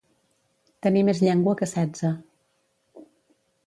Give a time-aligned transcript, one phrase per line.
[0.85, 2.15] Tenir més llengua que setze.